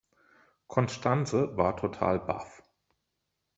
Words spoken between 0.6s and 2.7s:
Constanze war total baff.